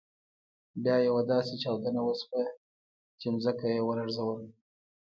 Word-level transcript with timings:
بیا 0.83 0.95
یوه 1.07 1.21
داسې 1.31 1.53
چاودنه 1.63 2.01
وشول 2.03 2.47
چې 3.19 3.27
ځمکه 3.43 3.65
يې 3.73 3.81
ولړزول. 3.87 4.41